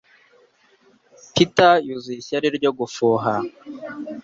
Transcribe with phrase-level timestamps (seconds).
[1.33, 3.33] Peter yuzuye ishyari no gufuha